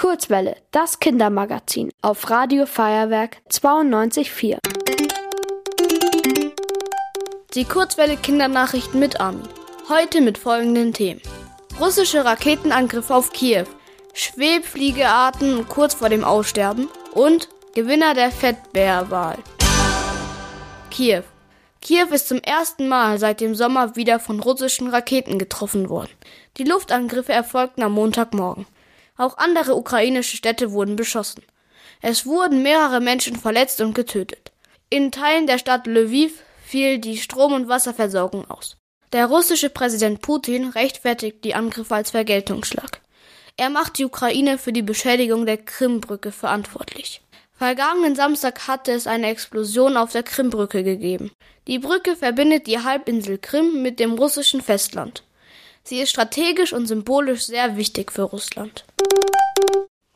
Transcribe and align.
Kurzwelle, 0.00 0.56
das 0.70 0.98
Kindermagazin 0.98 1.90
auf 2.00 2.30
Radio 2.30 2.64
Feuerwerk 2.64 3.36
92.4. 3.50 4.56
Die 7.52 7.64
Kurzwelle 7.66 8.16
Kindernachrichten 8.16 8.98
mit 8.98 9.20
Armin. 9.20 9.46
Heute 9.90 10.22
mit 10.22 10.38
folgenden 10.38 10.94
Themen. 10.94 11.20
Russische 11.78 12.24
Raketenangriff 12.24 13.10
auf 13.10 13.30
Kiew, 13.32 13.66
Schwebfliegearten 14.14 15.68
kurz 15.68 15.92
vor 15.92 16.08
dem 16.08 16.24
Aussterben 16.24 16.88
und 17.12 17.50
Gewinner 17.74 18.14
der 18.14 18.30
Fettbärwahl. 18.30 19.36
Kiew. 20.90 21.24
Kiew 21.82 22.06
ist 22.10 22.28
zum 22.28 22.38
ersten 22.38 22.88
Mal 22.88 23.18
seit 23.18 23.42
dem 23.42 23.54
Sommer 23.54 23.96
wieder 23.96 24.18
von 24.18 24.40
russischen 24.40 24.88
Raketen 24.88 25.38
getroffen 25.38 25.90
worden. 25.90 26.12
Die 26.56 26.64
Luftangriffe 26.64 27.34
erfolgten 27.34 27.82
am 27.82 27.92
Montagmorgen. 27.92 28.64
Auch 29.16 29.38
andere 29.38 29.76
ukrainische 29.76 30.36
Städte 30.36 30.72
wurden 30.72 30.96
beschossen. 30.96 31.42
Es 32.02 32.26
wurden 32.26 32.62
mehrere 32.62 33.00
Menschen 33.00 33.36
verletzt 33.36 33.80
und 33.80 33.94
getötet. 33.94 34.52
In 34.88 35.12
Teilen 35.12 35.46
der 35.46 35.58
Stadt 35.58 35.86
Lviv 35.86 36.42
fiel 36.64 36.98
die 36.98 37.18
Strom- 37.18 37.52
und 37.52 37.68
Wasserversorgung 37.68 38.50
aus. 38.50 38.76
Der 39.12 39.26
russische 39.26 39.70
Präsident 39.70 40.22
Putin 40.22 40.68
rechtfertigt 40.68 41.44
die 41.44 41.54
Angriffe 41.54 41.94
als 41.94 42.12
Vergeltungsschlag. 42.12 43.00
Er 43.56 43.68
macht 43.68 43.98
die 43.98 44.04
Ukraine 44.04 44.56
für 44.56 44.72
die 44.72 44.82
Beschädigung 44.82 45.46
der 45.46 45.58
Krimbrücke 45.58 46.32
verantwortlich. 46.32 47.20
Vergangenen 47.52 48.16
Samstag 48.16 48.68
hatte 48.68 48.92
es 48.92 49.06
eine 49.06 49.28
Explosion 49.28 49.96
auf 49.96 50.12
der 50.12 50.22
Krimbrücke 50.22 50.82
gegeben. 50.82 51.30
Die 51.66 51.78
Brücke 51.78 52.16
verbindet 52.16 52.66
die 52.66 52.78
Halbinsel 52.78 53.36
Krim 53.36 53.82
mit 53.82 54.00
dem 54.00 54.14
russischen 54.14 54.62
Festland. 54.62 55.24
Sie 55.82 56.00
ist 56.00 56.10
strategisch 56.10 56.72
und 56.72 56.86
symbolisch 56.86 57.46
sehr 57.46 57.76
wichtig 57.76 58.12
für 58.12 58.22
Russland. 58.22 58.84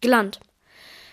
Gland. 0.00 0.40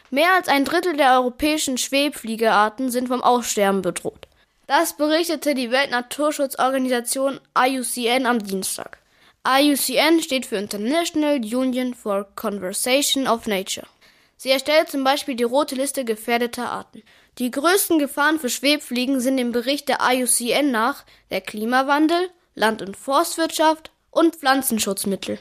Mehr 0.10 0.34
als 0.36 0.48
ein 0.48 0.64
Drittel 0.64 0.96
der 0.96 1.14
europäischen 1.20 1.78
Schwebfliegerarten 1.78 2.90
sind 2.90 3.10
vom 3.10 3.22
Aussterben 3.22 3.82
bedroht. 3.82 4.28
Das 4.68 4.96
berichtete 4.96 5.54
die 5.54 5.72
Weltnaturschutzorganisation 5.72 7.40
IUCN 7.58 8.26
am 8.26 8.44
Dienstag. 8.44 9.00
IUCN 9.48 10.22
steht 10.22 10.46
für 10.46 10.58
International 10.58 11.36
Union 11.36 11.94
for 11.94 12.28
Conservation 12.36 13.28
of 13.28 13.48
Nature. 13.48 13.88
Sie 14.36 14.50
erstellt 14.50 14.90
zum 14.90 15.04
Beispiel 15.04 15.36
die 15.36 15.44
rote 15.44 15.76
Liste 15.76 16.06
gefährdeter 16.06 16.70
Arten. 16.70 17.04
Die 17.38 17.50
größten 17.50 17.98
Gefahren 17.98 18.40
für 18.40 18.50
Schwebfliegen 18.50 19.20
sind 19.20 19.38
im 19.38 19.52
Bericht 19.52 19.90
der 19.90 20.00
IUCN 20.02 20.72
nach 20.72 21.06
der 21.32 21.42
Klimawandel, 21.42 22.30
Land- 22.56 22.82
und 22.82 22.98
Forstwirtschaft 22.98 23.92
und 24.18 24.36
Pflanzenschutzmittel. 24.36 25.38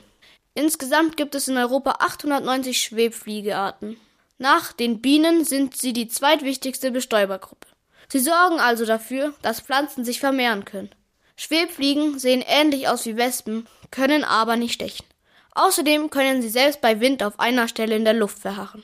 Insgesamt 0.52 1.16
gibt 1.16 1.34
es 1.34 1.48
in 1.48 1.56
Europa 1.56 1.92
890 2.00 2.78
Schwebfliegearten. 2.78 3.96
Nach 4.36 4.74
den 4.74 5.00
Bienen 5.00 5.46
sind 5.46 5.74
sie 5.78 5.94
die 5.94 6.08
zweitwichtigste 6.08 6.90
Bestäubergruppe. 6.90 7.68
Sie 8.08 8.18
sorgen 8.18 8.60
also 8.60 8.84
dafür, 8.84 9.32
dass 9.40 9.60
Pflanzen 9.60 10.04
sich 10.04 10.20
vermehren 10.20 10.66
können. 10.66 10.90
Schwebfliegen 11.36 12.18
sehen 12.18 12.44
ähnlich 12.46 12.86
aus 12.86 13.06
wie 13.06 13.16
Wespen, 13.16 13.66
können 13.90 14.24
aber 14.24 14.56
nicht 14.56 14.74
stechen. 14.74 15.06
Außerdem 15.54 16.10
können 16.10 16.42
sie 16.42 16.50
selbst 16.50 16.82
bei 16.82 17.00
Wind 17.00 17.22
auf 17.22 17.40
einer 17.40 17.68
Stelle 17.68 17.96
in 17.96 18.04
der 18.04 18.12
Luft 18.12 18.38
verharren. 18.38 18.82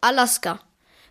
Alaska. 0.00 0.60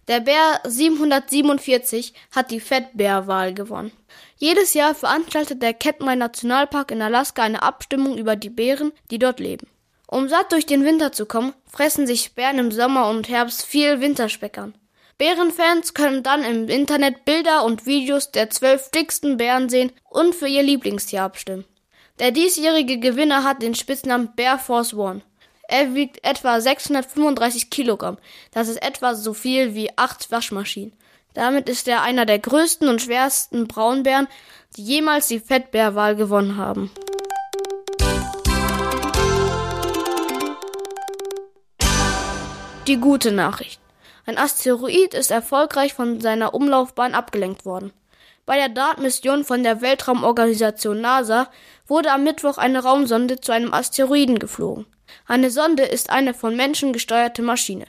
Der 0.10 0.22
Bär 0.22 0.60
747 0.64 2.16
hat 2.32 2.50
die 2.50 2.60
Fettbärwahl 2.60 3.54
gewonnen. 3.54 3.92
Jedes 4.38 4.74
Jahr 4.74 4.96
veranstaltet 4.96 5.62
der 5.62 5.76
Katmai 5.76 6.16
Nationalpark 6.16 6.90
in 6.90 7.04
Alaska 7.04 7.44
eine 7.44 7.62
Abstimmung 7.62 8.18
über 8.18 8.36
die 8.36 8.50
Bären, 8.50 8.92
die 9.12 9.20
dort 9.20 9.40
leben. 9.40 9.68
Um 10.08 10.28
satt 10.28 10.52
durch 10.52 10.66
den 10.66 10.84
Winter 10.84 11.12
zu 11.12 11.28
kommen, 11.28 11.54
fressen 11.72 12.08
sich 12.08 12.34
Bären 12.34 12.58
im 12.58 12.72
Sommer 12.72 13.08
und 13.08 13.30
Herbst 13.30 13.64
viel 13.64 14.02
Winterspeck 14.02 14.58
an. 14.58 14.74
Bärenfans 15.20 15.94
können 15.94 16.24
dann 16.24 16.44
im 16.44 16.70
Internet 16.70 17.24
Bilder 17.26 17.64
und 17.64 17.86
Videos 17.86 18.32
der 18.32 18.50
zwölf 18.50 18.90
dicksten 18.90 19.38
Bären 19.38 19.70
sehen 19.70 19.92
und 20.10 20.34
für 20.34 20.48
ihr 20.48 20.64
Lieblingstier 20.64 21.22
abstimmen. 21.22 21.66
Der 22.18 22.32
diesjährige 22.32 22.98
Gewinner 22.98 23.44
hat 23.44 23.62
den 23.62 23.76
Spitznamen 23.76 24.34
Bear 24.36 24.58
Force 24.58 24.96
One. 24.96 25.22
Er 25.72 25.94
wiegt 25.94 26.26
etwa 26.26 26.60
635 26.60 27.70
Kilogramm. 27.70 28.18
Das 28.52 28.70
ist 28.70 28.82
etwa 28.82 29.14
so 29.14 29.36
viel 29.36 29.76
wie 29.76 29.96
acht 29.96 30.32
Waschmaschinen. 30.32 30.94
Damit 31.36 31.70
ist 31.70 31.88
er 31.88 32.02
einer 32.02 32.26
der 32.26 32.40
größten 32.40 32.90
und 32.90 33.04
schwersten 33.04 33.68
Braunbären, 33.68 34.28
die 34.76 34.84
jemals 34.84 35.28
die 35.28 35.40
Fettbärwahl 35.40 36.16
gewonnen 36.16 36.58
haben. 36.58 36.90
Die 42.88 42.98
gute 42.98 43.32
Nachricht. 43.32 43.80
Ein 44.26 44.40
Asteroid 44.40 45.14
ist 45.14 45.30
erfolgreich 45.30 45.94
von 45.94 46.20
seiner 46.20 46.56
Umlaufbahn 46.56 47.14
abgelenkt 47.14 47.64
worden. 47.64 47.94
Bei 48.50 48.56
der 48.56 48.70
DART-Mission 48.70 49.44
von 49.44 49.62
der 49.62 49.82
Weltraumorganisation 49.82 51.00
NASA 51.00 51.52
wurde 51.86 52.12
am 52.12 52.24
Mittwoch 52.24 52.58
eine 52.58 52.82
Raumsonde 52.82 53.40
zu 53.40 53.52
einem 53.52 53.76
Asteroiden 53.76 54.40
geflogen. 54.40 54.88
Eine 55.28 55.52
Sonde 55.52 55.84
ist 55.84 56.10
eine 56.10 56.34
von 56.34 56.56
Menschen 56.56 56.92
gesteuerte 56.92 57.44
Maschine. 57.44 57.86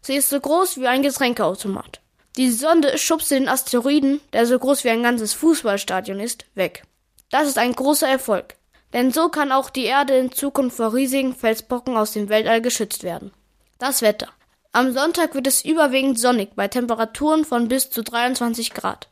Sie 0.00 0.14
ist 0.14 0.28
so 0.28 0.38
groß 0.38 0.76
wie 0.78 0.86
ein 0.86 1.02
Getränkeautomat. 1.02 2.00
Die 2.36 2.48
Sonde 2.52 2.96
schubste 2.96 3.34
den 3.34 3.48
Asteroiden, 3.48 4.20
der 4.32 4.46
so 4.46 4.56
groß 4.56 4.84
wie 4.84 4.90
ein 4.90 5.02
ganzes 5.02 5.34
Fußballstadion 5.34 6.20
ist, 6.20 6.44
weg. 6.54 6.84
Das 7.32 7.48
ist 7.48 7.58
ein 7.58 7.72
großer 7.72 8.06
Erfolg. 8.06 8.54
Denn 8.92 9.10
so 9.10 9.30
kann 9.30 9.50
auch 9.50 9.68
die 9.68 9.86
Erde 9.86 10.16
in 10.16 10.30
Zukunft 10.30 10.76
vor 10.76 10.94
riesigen 10.94 11.34
Felsbrocken 11.34 11.96
aus 11.96 12.12
dem 12.12 12.28
Weltall 12.28 12.62
geschützt 12.62 13.02
werden. 13.02 13.32
Das 13.80 14.00
Wetter. 14.00 14.28
Am 14.70 14.92
Sonntag 14.92 15.34
wird 15.34 15.48
es 15.48 15.64
überwiegend 15.64 16.20
sonnig 16.20 16.50
bei 16.54 16.68
Temperaturen 16.68 17.44
von 17.44 17.66
bis 17.66 17.90
zu 17.90 18.04
23 18.04 18.74
Grad. 18.74 19.08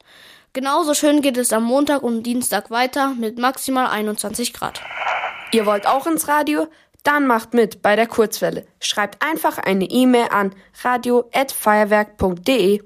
Genauso 0.57 0.95
schön 0.95 1.21
geht 1.21 1.37
es 1.37 1.53
am 1.53 1.65
Montag 1.65 2.03
und 2.03 2.23
Dienstag 2.23 2.71
weiter 2.71 3.13
mit 3.13 3.39
maximal 3.39 3.89
21 3.89 4.55
Grad. 4.55 4.81
Ihr 5.53 5.67
wollt 5.67 5.87
auch 5.87 6.07
ins 6.07 6.29
Radio? 6.29 6.69
Dann 7.03 7.27
macht 7.27 7.53
mit 7.53 7.83
bei 7.83 7.95
der 7.95 8.07
Kurzwelle. 8.07 8.65
Schreibt 8.81 9.23
einfach 9.23 9.59
eine 9.59 9.85
E-Mail 9.85 10.29
an 10.31 10.55
radio@feuerwerk.de. 10.83 12.81